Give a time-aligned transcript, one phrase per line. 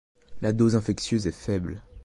[0.41, 1.83] La dose infectieuse est faible.